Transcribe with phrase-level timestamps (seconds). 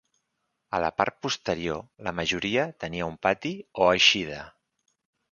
[0.75, 3.51] A la part posterior la majoria tenia un pati
[3.83, 4.39] o eixida.